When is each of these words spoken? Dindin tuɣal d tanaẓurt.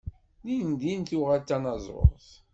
Dindin 0.45 1.01
tuɣal 1.09 1.41
d 1.41 1.45
tanaẓurt. 1.47 2.27